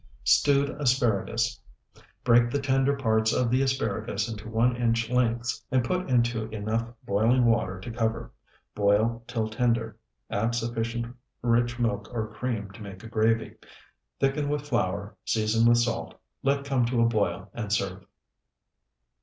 STEWED 0.23 0.71
ASPARAGUS 0.81 1.61
Break 2.23 2.49
the 2.49 2.57
tender 2.59 2.97
parts 2.97 3.31
of 3.31 3.51
the 3.51 3.61
asparagus 3.61 4.27
into 4.27 4.49
one 4.49 4.75
inch 4.75 5.11
lengths 5.11 5.63
and 5.69 5.83
put 5.85 6.09
into 6.09 6.49
enough 6.49 6.89
boiling 7.05 7.45
water 7.45 7.79
to 7.81 7.91
cover. 7.91 8.31
Boil 8.73 9.21
till 9.27 9.47
tender; 9.47 9.95
add 10.27 10.55
sufficient 10.55 11.15
rich 11.43 11.77
milk 11.77 12.09
or 12.11 12.33
cream 12.33 12.71
to 12.71 12.81
make 12.81 13.03
a 13.03 13.07
gravy. 13.07 13.53
Thicken 14.19 14.49
with 14.49 14.67
flour, 14.67 15.15
season 15.23 15.69
with 15.69 15.77
salt, 15.77 16.15
let 16.41 16.65
come 16.65 16.83
to 16.87 17.01
a 17.03 17.05
boil, 17.05 17.51
and 17.53 17.71
serve. 17.71 18.03